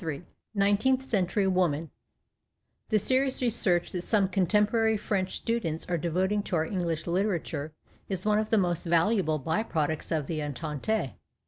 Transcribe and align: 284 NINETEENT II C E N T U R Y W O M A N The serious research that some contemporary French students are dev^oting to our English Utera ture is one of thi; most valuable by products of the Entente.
284 0.01 0.59
NINETEENT 0.59 1.01
II 1.01 1.05
C 1.05 1.15
E 1.15 1.19
N 1.19 1.27
T 1.27 1.41
U 1.41 1.45
R 1.45 1.49
Y 1.51 1.53
W 1.53 1.61
O 1.61 1.65
M 1.67 1.73
A 1.73 1.77
N 1.83 1.89
The 2.89 2.97
serious 2.97 3.39
research 3.39 3.91
that 3.91 4.01
some 4.01 4.29
contemporary 4.29 4.97
French 4.97 5.35
students 5.37 5.85
are 5.87 5.99
dev^oting 5.99 6.43
to 6.45 6.55
our 6.55 6.65
English 6.65 7.03
Utera 7.05 7.43
ture 7.43 7.71
is 8.09 8.25
one 8.25 8.39
of 8.39 8.49
thi; 8.49 8.57
most 8.57 8.83
valuable 8.87 9.37
by 9.37 9.61
products 9.61 10.11
of 10.11 10.25
the 10.25 10.41
Entente. 10.41 11.11